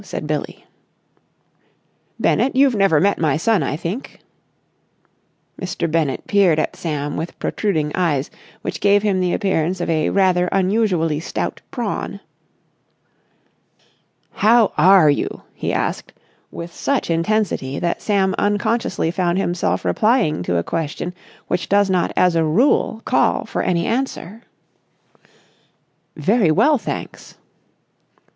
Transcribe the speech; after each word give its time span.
said 0.03 0.25
Billie. 0.25 0.65
"Bennett, 2.19 2.55
you've 2.55 2.73
never 2.73 2.99
met 2.99 3.19
my 3.19 3.37
son, 3.37 3.61
I 3.61 3.75
think?" 3.77 4.19
Mr. 5.61 5.85
Bennett 5.91 6.25
peered 6.25 6.57
at 6.57 6.75
Sam 6.75 7.15
with 7.17 7.37
protruding 7.37 7.91
eyes 7.95 8.31
which 8.63 8.79
gave 8.79 9.03
him 9.03 9.19
the 9.19 9.31
appearance 9.31 9.79
of 9.79 9.91
a 9.91 10.09
rather 10.09 10.47
unusually 10.47 11.19
stout 11.19 11.61
prawn. 11.69 12.19
"How 14.31 14.73
are 14.75 15.07
you?" 15.11 15.43
he 15.53 15.71
asked, 15.71 16.13
with 16.49 16.73
such 16.73 17.11
intensity 17.11 17.77
that 17.77 18.01
Sam 18.01 18.33
unconsciously 18.39 19.11
found 19.11 19.37
himself 19.37 19.85
replying 19.85 20.41
to 20.41 20.57
a 20.57 20.63
question 20.63 21.13
which 21.47 21.69
does 21.69 21.91
not 21.91 22.11
as 22.17 22.35
a 22.35 22.43
rule 22.43 23.03
call 23.05 23.45
for 23.45 23.61
any 23.61 23.85
answer. 23.85 24.41
"Very 26.15 26.49
well, 26.49 26.79
thanks." 26.79 27.35